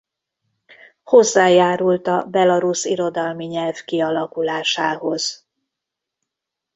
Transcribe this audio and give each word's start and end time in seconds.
Hozzájárult 1.03 2.07
a 2.07 2.25
belarusz 2.25 2.85
irodalmi 2.85 3.45
nyelv 3.45 3.73
kialakulásához. 3.85 5.47